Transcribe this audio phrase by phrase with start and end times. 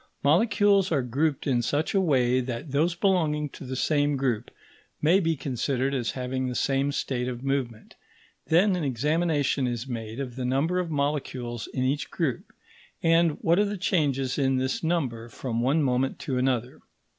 [0.23, 4.49] Molecules are grouped in such a way that those belonging to the same group
[4.99, 7.93] may be considered as having the same state of movement;
[8.47, 12.51] then an examination is made of the number of molecules in each group,
[13.03, 16.79] and what are the changes in this number from one moment to another.